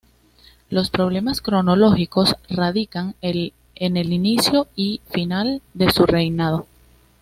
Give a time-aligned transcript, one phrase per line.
[0.71, 6.65] Los problemas cronológicos radican en el inicio y final de su reinado.